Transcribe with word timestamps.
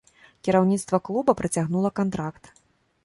Кіраўніцтва 0.47 0.99
клуба 1.09 1.35
працягнула 1.43 1.89
кантракт. 2.01 2.43